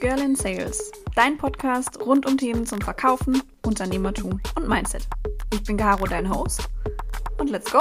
[0.00, 5.08] Girl in Sales, dein Podcast rund um Themen zum Verkaufen, Unternehmertum und Mindset.
[5.52, 6.68] Ich bin Caro, dein Host.
[7.38, 7.80] Und let's go!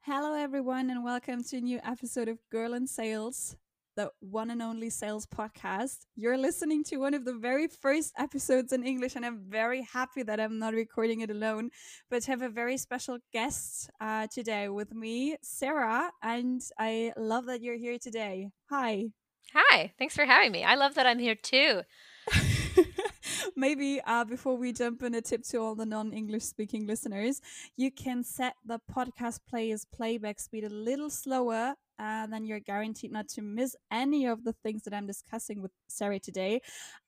[0.00, 3.56] Hello, everyone, and welcome to a new episode of Girl in Sales
[3.96, 6.06] the one and only sales podcast.
[6.14, 10.22] You're listening to one of the very first episodes in English, and I'm very happy
[10.22, 11.70] that I'm not recording it alone,
[12.10, 16.10] but have a very special guest uh, today with me, Sarah.
[16.22, 18.50] And I love that you're here today.
[18.70, 19.06] Hi.
[19.54, 19.92] Hi.
[19.98, 20.62] Thanks for having me.
[20.62, 21.80] I love that I'm here too.
[23.56, 27.40] Maybe uh, before we jump in, a tip to all the non English speaking listeners
[27.76, 33.12] you can set the podcast player's playback speed a little slower and then you're guaranteed
[33.12, 36.60] not to miss any of the things that I'm discussing with Sari today.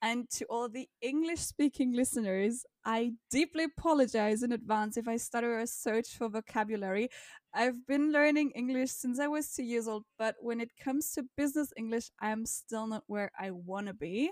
[0.02, 5.60] And to all the English speaking listeners, I deeply apologize in advance if I stutter
[5.60, 7.08] or search for vocabulary.
[7.54, 11.24] I've been learning English since I was two years old, but when it comes to
[11.36, 14.30] business English, I'm still not where I want to be.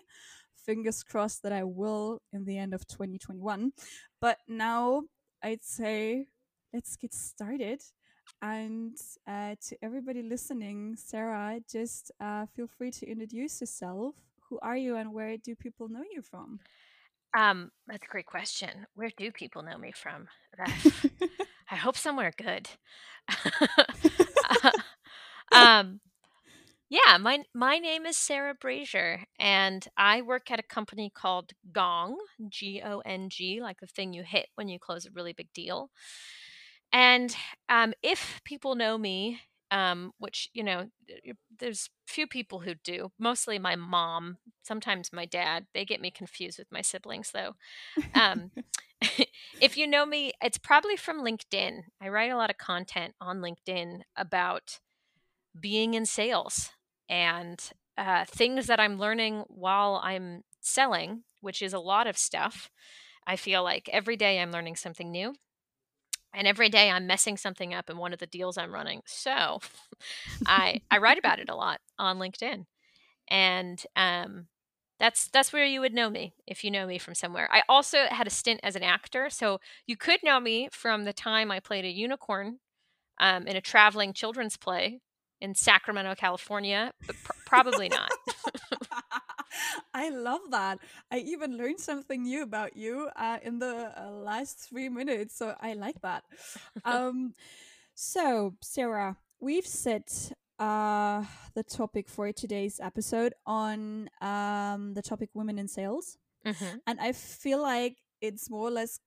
[0.65, 3.73] Fingers crossed that I will in the end of 2021.
[4.21, 5.03] But now
[5.43, 6.27] I'd say
[6.73, 7.81] let's get started.
[8.43, 14.15] And uh, to everybody listening, Sarah, just uh, feel free to introduce yourself.
[14.49, 16.61] Who are you and where do people know you from?
[17.37, 18.87] Um, that's a great question.
[18.95, 20.29] Where do people know me from?
[21.71, 22.69] I hope somewhere good.
[25.53, 26.01] um,
[26.89, 32.19] yeah, my my name is Sarah Brazier, and I work at a company called Gong,
[32.49, 35.53] G O N G, like the thing you hit when you close a really big
[35.53, 35.91] deal.
[36.97, 37.37] And
[37.69, 40.89] um, if people know me, um, which you know,
[41.59, 43.11] there's few people who do.
[43.19, 45.67] Mostly my mom, sometimes my dad.
[45.75, 47.53] They get me confused with my siblings, though.
[48.15, 48.51] Um,
[49.61, 51.83] if you know me, it's probably from LinkedIn.
[52.01, 54.79] I write a lot of content on LinkedIn about
[55.61, 56.71] being in sales
[57.11, 57.63] and
[57.99, 62.71] uh, things that I'm learning while I'm selling, which is a lot of stuff.
[63.27, 65.35] I feel like every day I'm learning something new
[66.37, 69.03] and every day i'm messing something up in one of the deals i'm running.
[69.07, 69.59] So
[70.47, 72.67] i i write about it a lot on linkedin
[73.29, 74.47] and um
[75.01, 77.49] that's that's where you would know me if you know me from somewhere.
[77.53, 81.13] I also had a stint as an actor so you could know me from the
[81.13, 82.59] time i played a unicorn
[83.19, 85.01] um, in a traveling children's play
[85.41, 88.11] in sacramento california but pr- probably not
[89.95, 90.79] I love that.
[91.11, 95.37] I even learned something new about you uh, in the uh, last three minutes.
[95.37, 96.25] So I like that.
[96.85, 97.35] um,
[97.95, 101.25] so, Sarah, we've set uh,
[101.55, 106.19] the topic for today's episode on um, the topic women in sales.
[106.45, 106.79] Mm-hmm.
[106.87, 109.01] And I feel like it's more or less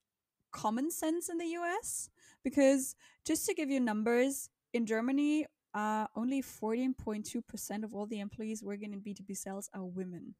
[0.51, 2.09] common sense in the US
[2.43, 2.95] because
[3.25, 8.93] just to give you numbers, in Germany, uh, only 14.2% of all the employees working
[8.93, 10.35] in B2B sales are women.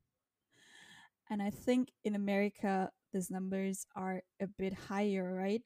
[1.30, 5.62] And I think in America, these numbers are a bit higher, right?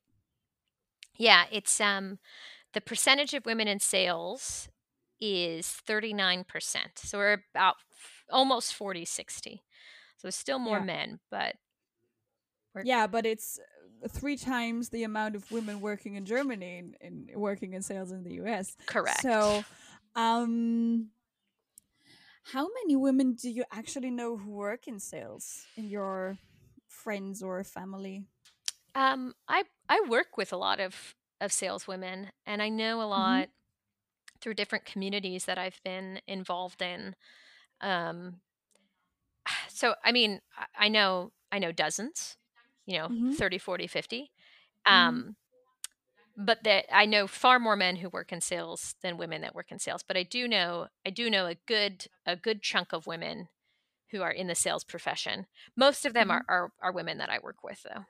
[1.15, 2.19] Yeah, it's um
[2.73, 4.67] the percentage of women in sales
[5.21, 6.45] is 39%.
[6.95, 7.75] So we're about
[8.29, 9.63] almost 40 60.
[10.17, 10.85] So still more yeah.
[10.85, 11.55] men, but
[12.83, 13.59] yeah, but it's
[14.09, 18.33] three times the amount of women working in Germany and, working in sales in the
[18.43, 18.75] US.
[18.85, 19.21] Correct.
[19.21, 19.63] So,
[20.15, 21.09] um,
[22.51, 26.37] how many women do you actually know who work in sales in your
[26.87, 28.25] friends or family?
[28.95, 33.09] Um, I I work with a lot of of saleswomen, and I know a mm-hmm.
[33.09, 34.37] lot mm-hmm.
[34.41, 37.15] through different communities that I've been involved in.
[37.79, 38.41] Um,
[39.69, 40.41] so I mean,
[40.77, 42.37] I know I know dozens
[42.85, 43.31] you know, mm-hmm.
[43.31, 44.31] 30, 40, 50.
[44.87, 44.93] Mm-hmm.
[44.93, 45.29] Um, mm-hmm.
[46.35, 49.71] But that I know far more men who work in sales than women that work
[49.71, 50.03] in sales.
[50.07, 53.49] But I do know I do know a good a good chunk of women
[54.09, 55.45] who are in the sales profession.
[55.75, 56.39] Most of them mm-hmm.
[56.49, 58.05] are, are, are women that I work with though.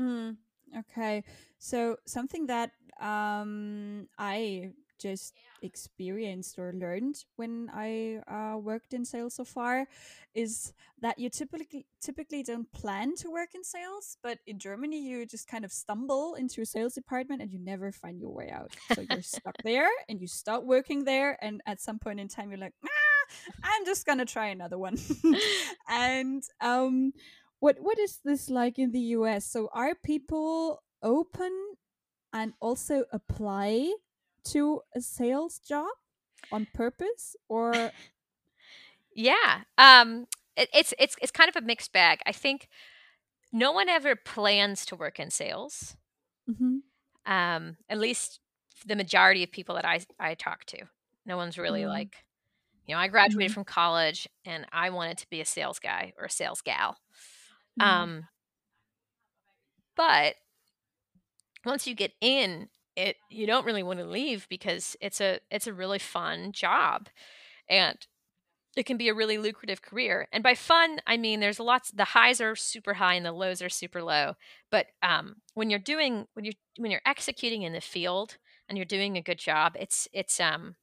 [0.00, 0.36] Mm,
[0.78, 1.24] okay.
[1.58, 2.70] So something that
[3.00, 9.86] um, I just experienced or learned when I uh, worked in sales so far
[10.34, 15.26] is that you typically typically don't plan to work in sales, but in Germany you
[15.26, 18.70] just kind of stumble into a sales department and you never find your way out.
[18.94, 22.50] So you're stuck there and you start working there, and at some point in time
[22.50, 24.96] you're like, ah, I'm just gonna try another one.
[25.88, 27.12] and um,
[27.60, 29.46] what what is this like in the US?
[29.46, 31.52] So are people open
[32.32, 33.92] and also apply
[34.44, 35.88] to a sales job
[36.50, 37.92] on purpose or
[39.14, 40.26] yeah um
[40.56, 42.68] it, it's it's it's kind of a mixed bag i think
[43.52, 45.96] no one ever plans to work in sales
[46.48, 46.78] mm-hmm.
[47.26, 48.40] Um, at least
[48.86, 50.78] the majority of people that I I talk to,
[51.26, 51.88] no one's really Mm.
[51.88, 52.24] like,
[52.86, 53.54] you know, I graduated Mhm.
[53.54, 56.96] from college and I wanted to be a sales guy or a sales gal.
[57.78, 57.84] Mm.
[57.84, 58.28] Um,
[59.96, 60.36] but
[61.64, 65.66] once you get in it you don't really want to leave because it's a it's
[65.66, 67.08] a really fun job
[67.68, 68.06] and
[68.76, 72.04] it can be a really lucrative career and by fun i mean there's lots the
[72.04, 74.34] highs are super high and the lows are super low
[74.70, 78.36] but um, when you're doing when you're when you're executing in the field
[78.68, 80.76] and you're doing a good job it's it's um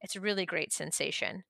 [0.00, 1.44] it's a really great sensation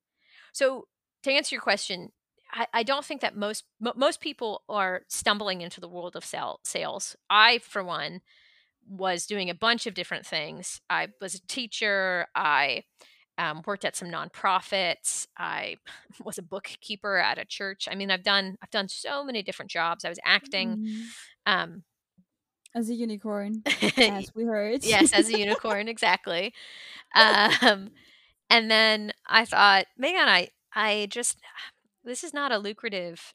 [0.53, 0.87] so
[1.23, 2.11] to answer your question
[2.55, 6.23] I, I don't think that most mo- most people are stumbling into the world of
[6.25, 7.15] sell, sales.
[7.29, 8.21] I, for one,
[8.87, 10.81] was doing a bunch of different things.
[10.89, 12.27] I was a teacher.
[12.35, 12.83] I
[13.37, 15.27] um, worked at some nonprofits.
[15.37, 15.77] I
[16.23, 17.87] was a bookkeeper at a church.
[17.89, 20.05] I mean, I've done I've done so many different jobs.
[20.05, 20.77] I was acting.
[20.77, 21.01] Mm.
[21.47, 21.83] Um,
[22.73, 23.63] As a unicorn,
[23.97, 24.83] as we heard.
[24.83, 26.53] yes, as a unicorn, exactly.
[27.15, 27.91] Um,
[28.49, 31.37] and then I thought, man, I I just
[32.03, 33.33] this is not a lucrative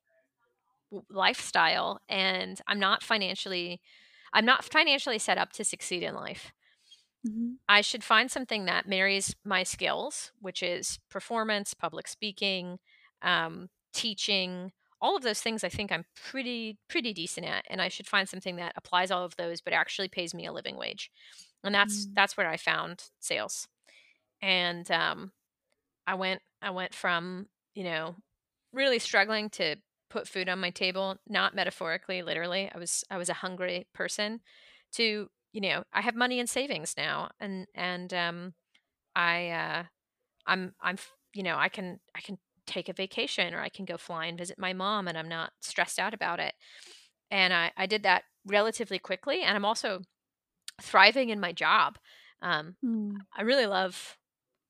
[1.10, 3.80] lifestyle, and I'm not financially
[4.32, 6.52] I'm not financially set up to succeed in life.
[7.24, 7.58] Mhm.
[7.68, 12.78] I should find something that marries my skills, which is performance, public speaking,
[13.22, 15.62] um, teaching, all of those things.
[15.62, 19.24] I think I'm pretty pretty decent at, and I should find something that applies all
[19.24, 21.10] of those, but actually pays me a living wage.
[21.64, 22.16] And that's Mm.
[22.16, 23.68] that's where I found sales.
[24.42, 25.32] And um,
[26.06, 28.16] I went I went from you know
[28.72, 29.76] really struggling to
[30.10, 32.70] put food on my table, not metaphorically, literally.
[32.74, 34.40] I was I was a hungry person
[34.92, 38.54] to you know I have money in savings now, and and um,
[39.16, 39.84] I uh,
[40.46, 40.98] I'm I'm
[41.34, 44.38] you know I can I can take a vacation or I can go fly and
[44.38, 46.54] visit my mom, and I'm not stressed out about it.
[47.30, 50.02] And I I did that relatively quickly, and I'm also
[50.82, 51.98] thriving in my job.
[52.42, 53.26] Um, Mm.
[53.36, 54.18] I really love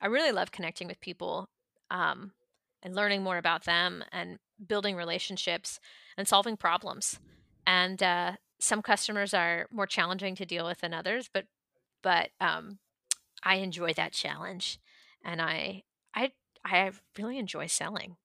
[0.00, 1.48] I really love connecting with people
[1.90, 2.32] um,
[2.82, 5.80] and learning more about them and building relationships
[6.16, 7.18] and solving problems.
[7.66, 11.46] And uh, some customers are more challenging to deal with than others, but
[12.02, 12.78] but um,
[13.42, 14.78] I enjoy that challenge,
[15.24, 15.84] and I
[16.14, 16.32] I
[16.64, 18.16] I really enjoy selling.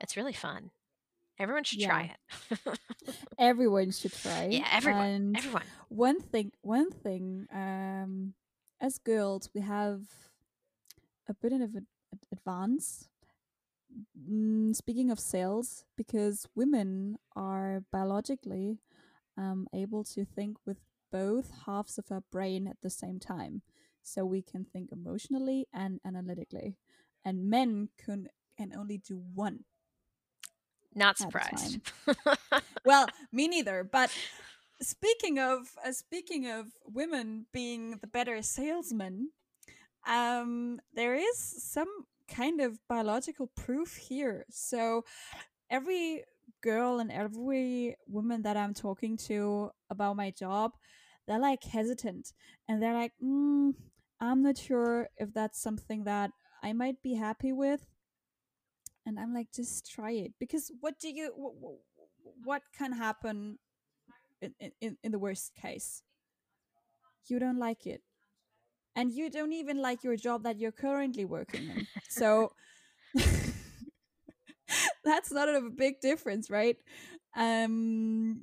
[0.00, 0.70] It's really fun.
[1.38, 2.78] Everyone should try it.
[3.38, 4.46] Everyone should try.
[4.50, 5.62] yeah, everyone, And everyone.
[5.88, 8.34] one thing, one thing, um,
[8.80, 10.02] as girls, we have
[11.28, 11.86] a bit of an
[12.32, 13.08] advance.
[14.18, 18.80] Mm, speaking of sales, because women are biologically
[19.36, 20.78] um, able to think with
[21.12, 23.62] both halves of our brain at the same time.
[24.02, 26.76] So we can think emotionally and analytically.
[27.24, 29.64] And men can, can only do one.
[30.94, 31.80] Not At a time.
[31.80, 31.80] surprised.
[32.84, 33.84] Well, me neither.
[33.84, 34.10] But
[34.80, 39.30] speaking of uh, speaking of women being the better salesman,
[40.06, 41.88] um, there is some
[42.28, 44.46] kind of biological proof here.
[44.50, 45.04] So
[45.70, 46.24] every
[46.62, 50.72] girl and every woman that I'm talking to about my job,
[51.26, 52.32] they're like hesitant
[52.68, 53.74] and they're like, mm,
[54.20, 56.30] I'm not sure if that's something that
[56.62, 57.86] I might be happy with.
[59.06, 63.58] And I'm like, just try it because what do you wh- wh- what can happen
[64.42, 66.02] in, in, in the worst case?
[67.26, 68.02] You don't like it.
[68.96, 71.86] And you don't even like your job that you're currently working in.
[72.08, 72.52] So
[75.04, 76.76] that's not a big difference, right?
[77.36, 78.42] Um,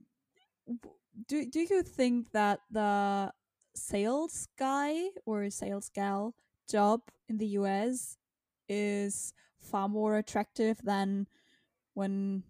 [1.28, 3.32] do do you think that the
[3.76, 6.36] sales guy or sales gal
[6.70, 8.18] job in the US
[8.68, 11.28] is far more attractive than
[11.94, 12.44] one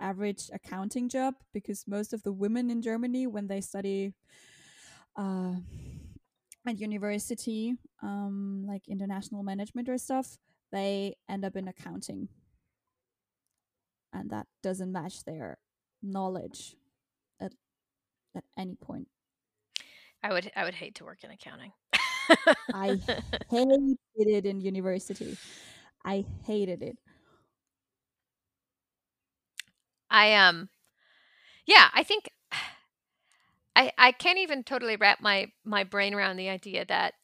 [0.00, 1.34] average accounting job?
[1.52, 4.14] Because most of the women in Germany, when they study
[5.16, 5.54] uh,
[6.66, 10.38] at university, um, like international management or stuff,
[10.72, 12.28] they end up in accounting
[14.16, 15.58] and that doesn't match their
[16.02, 16.76] knowledge
[17.40, 17.52] at
[18.34, 19.08] at any point.
[20.22, 21.72] I would I would hate to work in accounting.
[22.72, 22.98] I
[23.50, 25.36] hated it in university.
[26.04, 26.98] I hated it.
[30.10, 30.68] I um
[31.66, 32.30] yeah, I think
[33.76, 37.14] I I can't even totally wrap my my brain around the idea that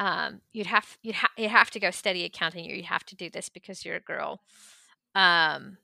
[0.00, 3.16] um you'd have you'd ha- you have to go study accounting or you have to
[3.16, 4.42] do this because you're a girl.
[5.14, 5.78] Um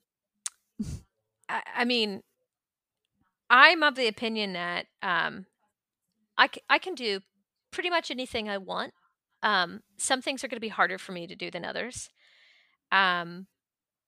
[1.49, 2.23] I, I mean
[3.49, 5.45] I'm of the opinion that um
[6.37, 7.21] I c- I can do
[7.71, 8.93] pretty much anything I want.
[9.43, 12.09] Um some things are going to be harder for me to do than others.
[12.91, 13.47] Um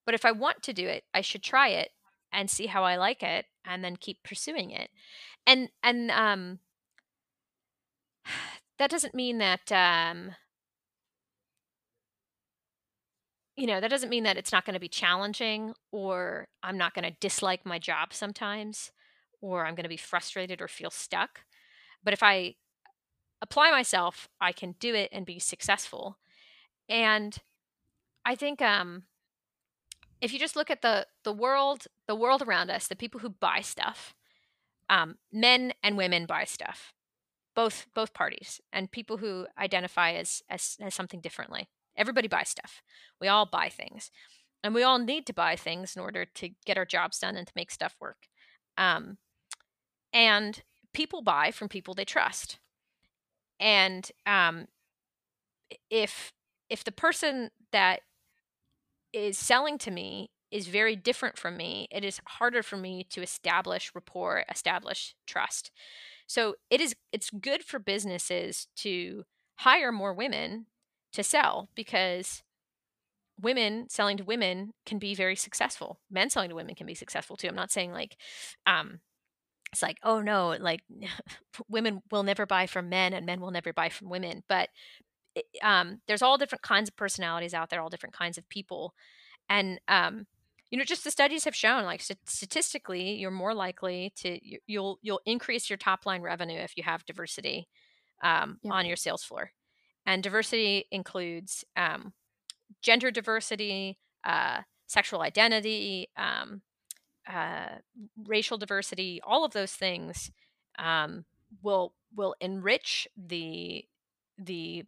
[0.06, 1.92] but if I want to do it, I should try it
[2.32, 4.90] and see how I like it and then keep pursuing it.
[5.48, 6.60] And and um
[8.80, 10.36] that doesn't mean that um,
[13.56, 16.94] you know that doesn't mean that it's not going to be challenging or i'm not
[16.94, 18.92] going to dislike my job sometimes
[19.42, 21.42] or i'm going to be frustrated or feel stuck
[22.04, 22.56] but if i
[23.42, 26.18] apply myself i can do it and be successful
[26.90, 27.40] and
[28.26, 29.04] i think um
[30.22, 33.30] if you just look at the the world the world around us the people who
[33.30, 34.14] buy stuff
[34.90, 36.94] um, men and women buy stuff
[37.60, 41.68] both both parties and people who identify as, as as something differently.
[41.98, 42.82] Everybody buys stuff.
[43.20, 44.12] We all buy things
[44.64, 47.46] and we all need to buy things in order to get our jobs done and
[47.46, 48.28] to make stuff work.
[48.78, 49.18] Um,
[50.14, 50.62] and
[50.94, 52.60] people buy from people they trust.
[53.60, 54.68] And um,
[55.90, 56.32] if
[56.70, 58.02] if the person that
[59.14, 63.22] is selling to me is very different from me, it is harder for me to
[63.22, 65.72] establish rapport, establish trust.
[66.28, 69.24] So it is it's good for businesses to
[69.58, 70.68] hire more women
[71.14, 72.44] to sell because
[73.42, 76.00] women selling to women can be very successful.
[76.10, 77.48] Men selling to women can be successful too.
[77.48, 78.18] I'm not saying like
[78.66, 79.00] um
[79.72, 80.82] it's like oh no like
[81.70, 84.70] women will never buy from men and men will never buy from women but
[85.62, 88.94] um, there's all different kinds of personalities out there all different kinds of people
[89.50, 90.26] and um,
[90.70, 95.22] you know just the studies have shown like statistically you're more likely to you'll you'll
[95.26, 97.68] increase your top line revenue if you have diversity
[98.24, 99.52] um, on your sales floor
[100.06, 102.14] and diversity includes um,
[102.82, 106.62] gender diversity uh, sexual identity um,
[107.32, 107.76] uh,
[108.26, 110.32] racial diversity all of those things
[110.78, 111.26] um,
[111.62, 113.86] will will enrich the
[114.38, 114.84] the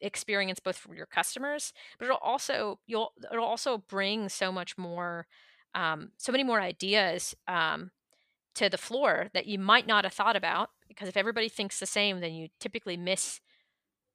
[0.00, 5.26] experience both for your customers but it'll also you'll it'll also bring so much more
[5.74, 7.90] um, so many more ideas um,
[8.54, 11.86] to the floor that you might not have thought about because if everybody thinks the
[11.86, 13.40] same then you typically miss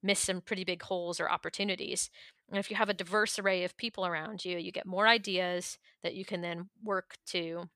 [0.02, 2.10] miss some pretty big holes or opportunities.
[2.50, 5.78] And if you have a diverse array of people around you you get more ideas
[6.04, 7.70] that you can then work to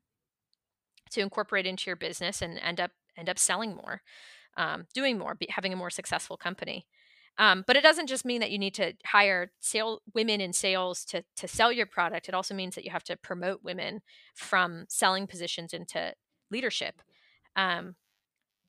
[1.12, 4.02] to incorporate into your business and end up end up selling more
[4.56, 6.86] um, doing more be, having a more successful company
[7.38, 11.04] um, but it doesn't just mean that you need to hire sale women in sales
[11.06, 12.30] to to sell your product.
[12.30, 14.02] It also means that you have to promote women
[14.36, 16.14] from selling positions into
[16.52, 17.02] leadership.
[17.56, 17.96] Um,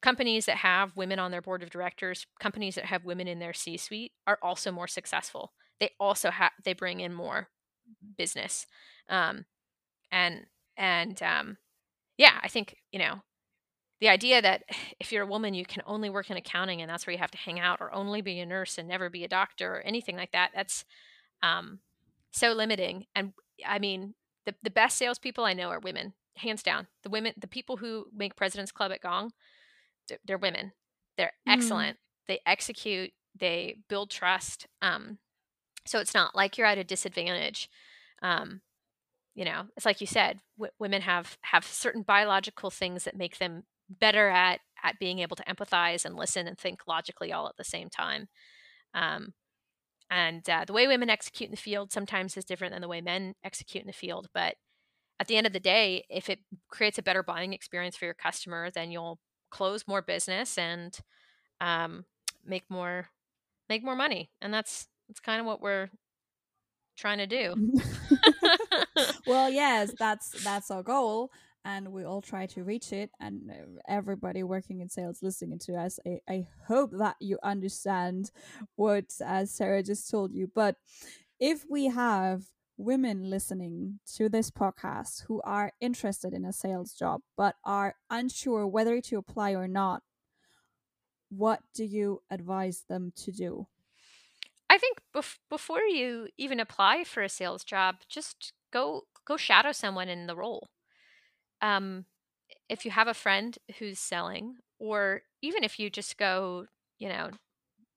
[0.00, 3.54] companies that have women on their board of directors, companies that have women in their
[3.54, 5.52] C-suite, are also more successful.
[5.80, 7.48] They also have they bring in more
[8.16, 8.66] business,
[9.10, 9.44] um,
[10.10, 11.58] and and um,
[12.16, 13.22] yeah, I think you know
[14.00, 14.64] the idea that
[15.00, 17.30] if you're a woman you can only work in accounting and that's where you have
[17.30, 20.16] to hang out or only be a nurse and never be a doctor or anything
[20.16, 20.84] like that that's
[21.42, 21.80] um,
[22.30, 23.06] so limiting.
[23.14, 23.32] And
[23.66, 24.14] i mean
[24.46, 26.86] the, the best salespeople i know are women hands down.
[27.02, 29.32] The women the people who make president's club at gong
[30.08, 30.72] they're, they're women.
[31.16, 31.52] They're mm.
[31.52, 31.98] excellent.
[32.28, 33.12] They execute.
[33.38, 34.66] They build trust.
[34.82, 35.18] Um,
[35.86, 37.68] so it's not like you're at a disadvantage.
[38.22, 38.60] Um,
[39.34, 43.38] you know it's like you said w- women have have certain biological things that make
[43.38, 47.56] them better at at being able to empathize and listen and think logically all at
[47.56, 48.28] the same time.
[48.92, 49.32] Um,
[50.10, 53.00] and uh, the way women execute in the field sometimes is different than the way
[53.00, 54.28] men execute in the field.
[54.34, 54.56] But
[55.18, 58.14] at the end of the day, if it creates a better buying experience for your
[58.14, 59.18] customer, then you'll
[59.50, 60.96] close more business and
[61.60, 62.04] um,
[62.44, 63.08] make more
[63.68, 64.30] make more money.
[64.42, 65.88] And that's that's kind of what we're
[66.96, 67.54] trying to do.
[69.26, 71.30] well, yes, that's that's our goal
[71.64, 73.50] and we all try to reach it and
[73.88, 78.30] everybody working in sales listening to us i, I hope that you understand
[78.76, 80.50] what uh, sarah just told you.
[80.54, 80.76] But
[81.40, 82.44] if we have
[82.76, 88.66] women listening to this podcast who are interested in a sales job but are unsure
[88.66, 90.02] whether to apply or not
[91.28, 93.66] what do you advise them to do?
[94.70, 99.72] I think bef- before you even apply for a sales job just go go shadow
[99.72, 100.68] someone in the role
[101.64, 102.06] um,
[102.68, 106.66] if you have a friend who's selling, or even if you just go,
[106.98, 107.30] you know,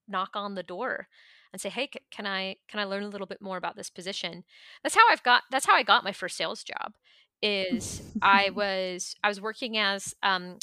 [0.07, 1.07] knock on the door
[1.53, 4.43] and say, "Hey, can I can I learn a little bit more about this position?"
[4.83, 5.43] That's how I've got.
[5.51, 6.95] That's how I got my first sales job.
[7.41, 10.57] Is I was I was working as um,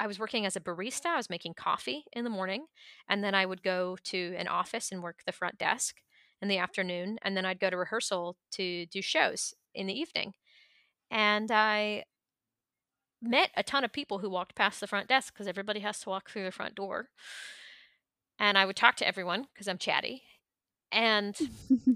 [0.00, 1.06] I was working as a barista.
[1.06, 2.66] I was making coffee in the morning,
[3.08, 5.96] and then I would go to an office and work the front desk
[6.42, 10.34] in the afternoon, and then I'd go to rehearsal to do shows in the evening.
[11.10, 12.04] And I
[13.20, 16.08] met a ton of people who walked past the front desk because everybody has to
[16.08, 17.08] walk through the front door.
[18.38, 20.22] And I would talk to everyone because I'm chatty.
[20.92, 21.36] And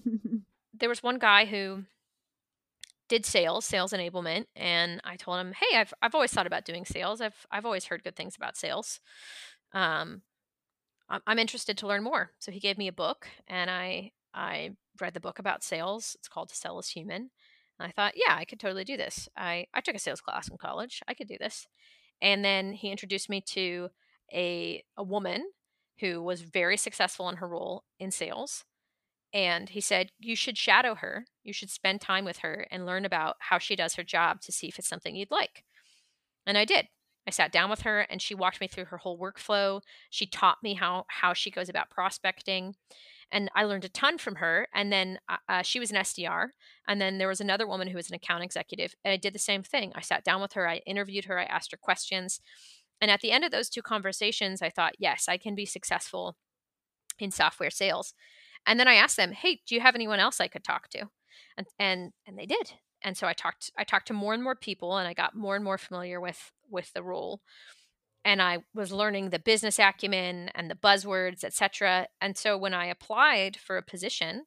[0.75, 1.85] there was one guy who
[3.09, 6.85] did sales, sales enablement, and I told him, "Hey, I've I've always thought about doing
[6.85, 7.21] sales.
[7.21, 9.01] I've I've always heard good things about sales."
[9.73, 10.23] Um,
[11.27, 12.31] I'm interested to learn more.
[12.39, 16.17] So he gave me a book, and I I read the book about sales.
[16.19, 17.31] It's called To Sell is Human.
[17.83, 19.29] I thought, yeah, I could totally do this.
[19.37, 21.03] I, I took a sales class in college.
[21.09, 21.67] I could do this.
[22.21, 23.91] And then he introduced me to
[24.33, 25.51] a, a woman
[26.01, 28.65] who was very successful in her role in sales.
[29.35, 31.27] And he said, You should shadow her.
[31.43, 34.53] You should spend time with her and learn about how she does her job to
[34.53, 35.65] see if it's something you'd like.
[36.47, 36.89] And I did.
[37.27, 39.81] I sat down with her and she walked me through her whole workflow.
[40.11, 42.75] She taught me how how she goes about prospecting
[43.33, 44.69] and I learned a ton from her.
[44.75, 46.49] And then uh, uh she was an SDR,
[46.87, 49.39] and then there was another woman who was an account executive, and I did the
[49.39, 49.93] same thing.
[49.95, 52.41] I sat down with her, I interviewed her, I asked her questions,
[53.01, 56.37] and at the end of those two conversations, I thought, yes, I can be successful
[57.19, 58.15] in software sales.
[58.65, 61.09] And then I asked them, hey, do you have anyone else I could talk to?
[61.57, 62.75] And and and they did.
[63.03, 65.57] And so I talked I talked to more and more people, and I got more
[65.57, 67.41] and more familiar with with the role
[68.25, 72.07] and I was learning the business acumen and the buzzwords, etc.
[72.21, 74.45] And so when I applied for a position,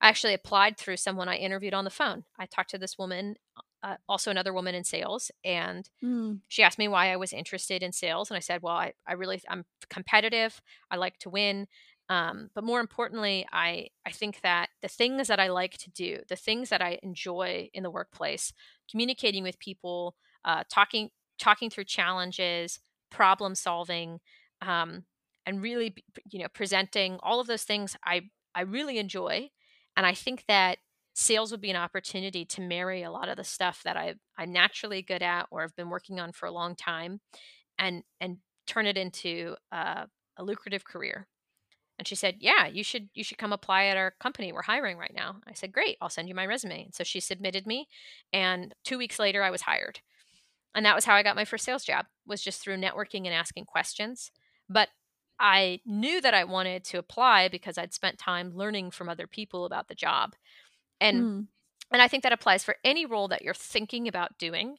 [0.00, 2.24] I actually applied through someone I interviewed on the phone.
[2.38, 3.36] I talked to this woman,
[3.82, 6.40] uh, also another woman in sales, and mm.
[6.48, 9.12] she asked me why I was interested in sales, and I said, "Well, I, I
[9.12, 10.60] really I'm competitive.
[10.90, 11.68] I like to win."
[12.08, 16.20] Um, but more importantly, I I think that the things that I like to do,
[16.28, 18.52] the things that I enjoy in the workplace,
[18.90, 22.80] communicating with people, uh, talking talking through challenges,
[23.14, 24.18] problem solving
[24.60, 25.04] um,
[25.46, 25.94] and really
[26.30, 28.22] you know presenting all of those things i
[28.54, 29.48] i really enjoy
[29.96, 30.78] and i think that
[31.14, 34.52] sales would be an opportunity to marry a lot of the stuff that I, i'm
[34.52, 37.20] naturally good at or have been working on for a long time
[37.78, 40.06] and and turn it into uh,
[40.36, 41.26] a lucrative career.
[41.98, 44.98] And she said yeah you should you should come apply at our company we're hiring
[44.98, 45.36] right now.
[45.46, 46.84] I said great i'll send you my resume.
[46.86, 47.86] And so she submitted me
[48.32, 50.00] and two weeks later i was hired
[50.74, 53.34] and that was how I got my first sales job was just through networking and
[53.34, 54.30] asking questions.
[54.68, 54.88] But
[55.38, 59.64] I knew that I wanted to apply because I'd spent time learning from other people
[59.64, 60.34] about the job.
[61.00, 61.46] And mm.
[61.92, 64.76] and I think that applies for any role that you're thinking about doing.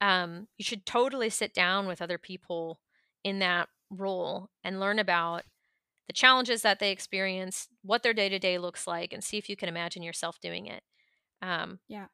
[0.00, 2.80] Um, you should totally sit down with other people
[3.22, 5.42] in that role and learn about
[6.06, 9.48] the challenges that they experience, what their day to day looks like, and see if
[9.48, 10.82] you can imagine yourself doing it.
[11.42, 12.06] Um, yeah.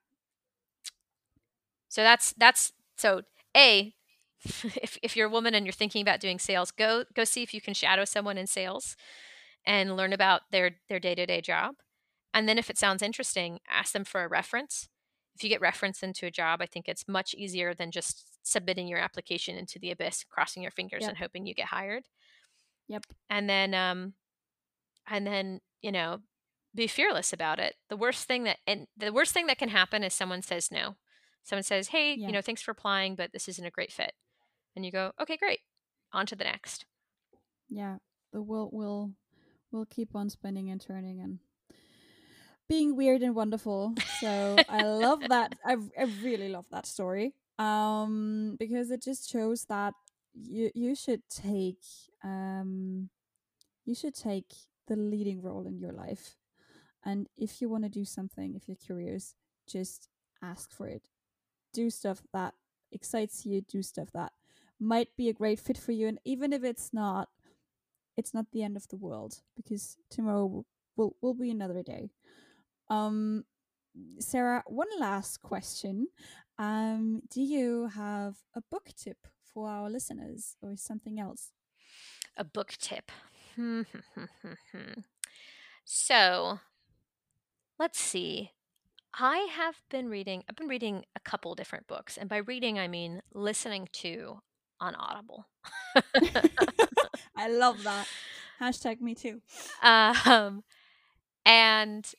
[1.88, 3.22] So that's that's so,
[3.56, 3.94] A,
[4.44, 7.54] if, if you're a woman and you're thinking about doing sales, go go see if
[7.54, 8.96] you can shadow someone in sales
[9.64, 11.76] and learn about their their day-to-day job.
[12.34, 14.88] And then if it sounds interesting, ask them for a reference.
[15.34, 18.88] If you get reference into a job, I think it's much easier than just submitting
[18.88, 21.10] your application into the abyss, crossing your fingers yep.
[21.10, 22.04] and hoping you get hired.
[22.88, 23.04] Yep.
[23.28, 24.14] And then um
[25.08, 26.18] and then, you know,
[26.74, 27.74] be fearless about it.
[27.88, 30.96] The worst thing that and the worst thing that can happen is someone says no
[31.46, 32.26] someone says, "Hey, yeah.
[32.26, 34.12] you know, thanks for applying, but this isn't a great fit,"
[34.74, 35.60] and you go, "Okay, great,
[36.12, 36.84] on to the next."
[37.68, 37.96] Yeah,
[38.32, 39.12] the will will
[39.70, 41.38] will keep on spinning and turning and
[42.68, 43.94] being weird and wonderful.
[44.20, 45.54] So I love that.
[45.64, 47.34] I I really love that story.
[47.58, 49.94] Um, because it just shows that
[50.34, 51.82] you you should take
[52.22, 53.08] um
[53.84, 54.52] you should take
[54.88, 56.36] the leading role in your life.
[57.04, 60.08] And if you want to do something, if you're curious, just
[60.42, 61.08] ask for it
[61.76, 62.54] do stuff that
[62.90, 64.32] excites you, do stuff that
[64.80, 66.08] might be a great fit for you.
[66.08, 67.28] And even if it's not,
[68.16, 70.64] it's not the end of the world because tomorrow
[70.96, 72.10] will will be another day.
[72.88, 73.44] Um,
[74.18, 76.08] Sarah, one last question.
[76.58, 79.18] Um, do you have a book tip
[79.52, 81.52] for our listeners or something else?
[82.36, 83.10] A book tip.
[83.54, 83.82] Hmm,
[84.14, 85.00] hmm, hmm,
[85.84, 86.60] so
[87.78, 88.55] let's see.
[89.18, 92.16] I have been reading, I've been reading a couple different books.
[92.18, 94.40] And by reading, I mean listening to
[94.80, 95.46] on Audible.
[97.36, 98.06] I love that.
[98.60, 99.40] Hashtag me too.
[99.82, 100.64] Um,
[101.44, 102.10] and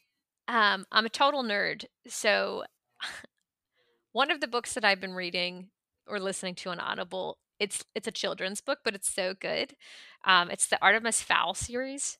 [0.47, 1.85] um, I'm a total nerd.
[2.07, 2.63] So
[4.11, 5.69] one of the books that I've been reading
[6.07, 9.75] or listening to on Audible, it's it's a children's book, but it's so good.
[10.25, 12.17] Um, it's the Artemis Fowl series,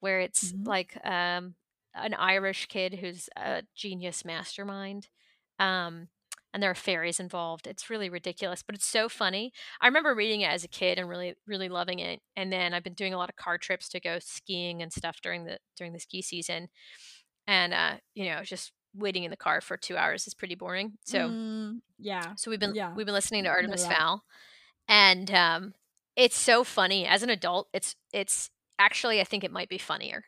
[0.00, 0.68] where it's mm-hmm.
[0.68, 1.54] like um,
[1.94, 5.08] an Irish kid who's a genius mastermind.
[5.58, 6.08] Um,
[6.52, 7.66] and there are fairies involved.
[7.66, 9.52] It's really ridiculous, but it's so funny.
[9.80, 12.20] I remember reading it as a kid and really, really loving it.
[12.36, 15.20] And then I've been doing a lot of car trips to go skiing and stuff
[15.22, 16.68] during the during the ski season.
[17.46, 20.94] And uh, you know, just waiting in the car for two hours is pretty boring.
[21.04, 22.34] So mm, yeah.
[22.36, 22.94] So we've been yeah.
[22.94, 24.24] we've been listening to Artemis Fowl,
[24.88, 25.74] and um,
[26.16, 27.06] it's so funny.
[27.06, 30.24] As an adult, it's it's actually I think it might be funnier.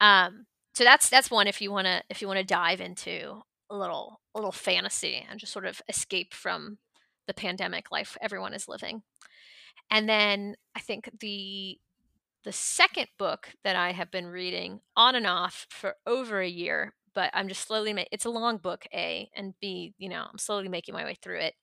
[0.00, 3.42] Um, so that's that's one if you want to if you want to dive into
[3.70, 6.78] a little a little fantasy and just sort of escape from
[7.26, 9.02] the pandemic life everyone is living.
[9.90, 11.78] And then I think the
[12.44, 16.94] the second book that I have been reading on and off for over a year,
[17.14, 20.38] but I'm just slowly ma- it's a long book, A, and B, you know, I'm
[20.38, 21.54] slowly making my way through it.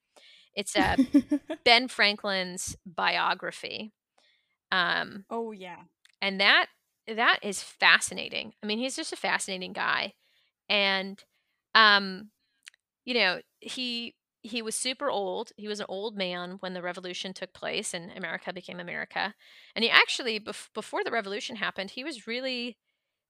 [0.53, 0.95] It's uh,
[1.65, 3.91] Ben Franklin's biography.
[4.71, 5.81] Um, oh yeah.
[6.21, 6.67] And that
[7.07, 8.53] that is fascinating.
[8.63, 10.13] I mean, he's just a fascinating guy.
[10.69, 11.23] And
[11.75, 12.31] um
[13.05, 15.51] you know, he he was super old.
[15.57, 19.33] He was an old man when the revolution took place and America became America.
[19.75, 22.77] And he actually, bef- before the revolution happened, he was really,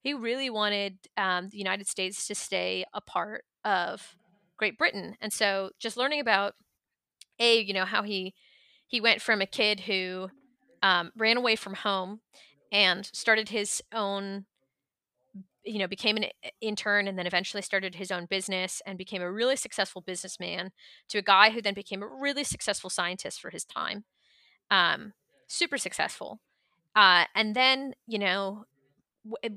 [0.03, 4.15] he really wanted um, the United States to stay a part of
[4.57, 5.15] Great Britain.
[5.21, 6.55] And so, just learning about
[7.39, 8.33] a, you know, how he
[8.87, 10.29] he went from a kid who
[10.81, 12.21] um, ran away from home
[12.71, 14.45] and started his own
[15.63, 16.25] you know became an
[16.61, 20.71] intern and then eventually started his own business and became a really successful businessman
[21.09, 24.05] to a guy who then became a really successful scientist for his time
[24.71, 25.13] um,
[25.47, 26.39] super successful
[26.95, 28.63] uh, and then you know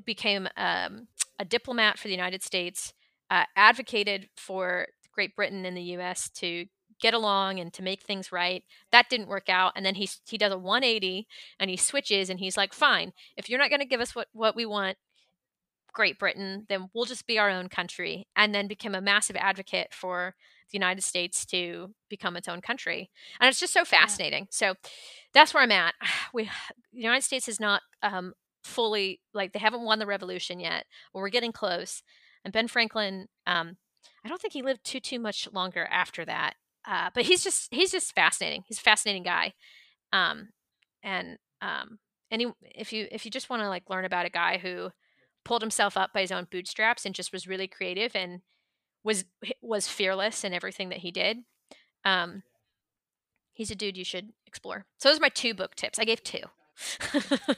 [0.04, 1.06] became um,
[1.38, 2.92] a diplomat for the united states
[3.30, 6.66] uh, advocated for great britain and the us to
[7.00, 8.64] get along and to make things right.
[8.92, 9.72] That didn't work out.
[9.76, 11.26] And then he he does a 180
[11.58, 14.28] and he switches and he's like, fine, if you're not going to give us what,
[14.32, 14.96] what we want,
[15.92, 19.92] Great Britain, then we'll just be our own country, and then become a massive advocate
[19.92, 20.34] for
[20.70, 23.10] the United States to become its own country.
[23.40, 24.46] And it's just so fascinating.
[24.50, 24.74] So
[25.34, 25.94] that's where I'm at.
[26.32, 26.44] We,
[26.92, 31.20] the United States is not um, fully like they haven't won the revolution yet, but
[31.20, 32.02] we're getting close.
[32.44, 33.76] And Ben Franklin, um,
[34.24, 36.54] I don't think he lived too too much longer after that.
[36.86, 38.64] Uh, but he's just he's just fascinating.
[38.66, 39.52] He's a fascinating guy.
[40.12, 40.50] Um,
[41.02, 41.98] and um,
[42.30, 44.90] any if you if you just want to like learn about a guy who
[45.44, 48.40] pulled himself up by his own bootstraps and just was really creative and
[49.04, 49.24] was
[49.62, 51.38] was fearless in everything that he did.
[52.04, 52.42] Um,
[53.52, 54.86] he's a dude you should explore.
[54.98, 55.98] So those are my two book tips.
[55.98, 56.44] I gave two.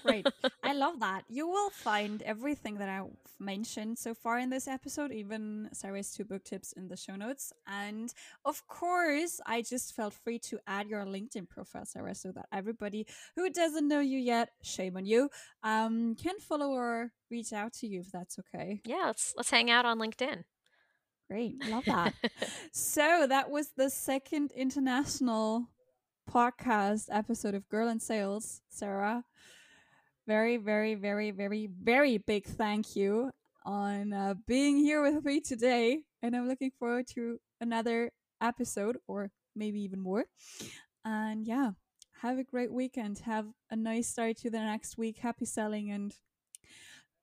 [0.05, 0.27] Great.
[0.63, 1.25] I love that.
[1.29, 6.25] You will find everything that I've mentioned so far in this episode, even Sarah's two
[6.25, 7.53] book tips in the show notes.
[7.67, 8.13] And
[8.45, 13.07] of course, I just felt free to add your LinkedIn profile, Sarah, so that everybody
[13.37, 15.29] who doesn't know you yet, shame on you,
[15.63, 18.81] um, can follow or reach out to you if that's okay.
[18.85, 20.45] Yeah, let's let's hang out on LinkedIn.
[21.31, 21.65] Great.
[21.69, 22.15] Love that.
[22.73, 25.69] so that was the second international
[26.31, 29.25] podcast episode of Girl in Sales, Sarah.
[30.27, 33.31] Very, very, very, very, very big thank you
[33.65, 36.03] on uh, being here with me today.
[36.23, 40.25] And I'm looking forward to another episode or maybe even more.
[41.05, 41.71] And yeah,
[42.21, 43.19] have a great weekend.
[43.21, 45.19] Have a nice start to the next week.
[45.19, 46.15] Happy selling and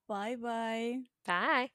[0.07, 0.99] bye-bye.
[1.25, 1.69] Bye.